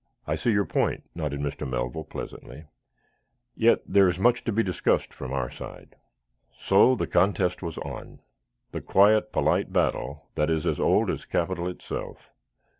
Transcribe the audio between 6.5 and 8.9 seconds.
So the contest was on the